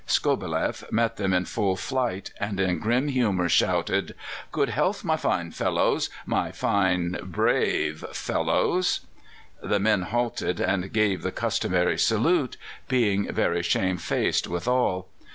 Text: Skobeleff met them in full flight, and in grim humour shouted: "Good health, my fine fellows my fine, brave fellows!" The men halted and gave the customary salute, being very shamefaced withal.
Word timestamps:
Skobeleff 0.07 0.83
met 0.91 1.17
them 1.17 1.31
in 1.31 1.45
full 1.45 1.75
flight, 1.75 2.31
and 2.39 2.59
in 2.59 2.79
grim 2.79 3.07
humour 3.09 3.47
shouted: 3.47 4.15
"Good 4.51 4.69
health, 4.69 5.03
my 5.03 5.15
fine 5.15 5.51
fellows 5.51 6.09
my 6.25 6.51
fine, 6.51 7.19
brave 7.21 8.03
fellows!" 8.11 9.01
The 9.61 9.79
men 9.79 10.01
halted 10.01 10.59
and 10.59 10.91
gave 10.91 11.21
the 11.21 11.31
customary 11.31 11.99
salute, 11.99 12.57
being 12.87 13.31
very 13.31 13.61
shamefaced 13.61 14.47
withal. 14.47 15.07